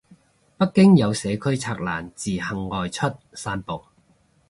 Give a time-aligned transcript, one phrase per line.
[0.57, 3.83] 北京有社區拆欄自行外出散步